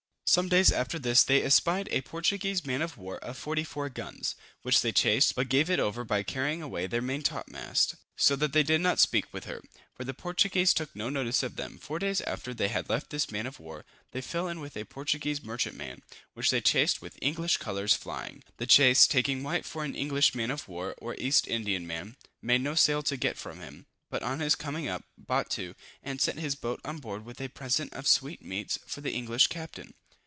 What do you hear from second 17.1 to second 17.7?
English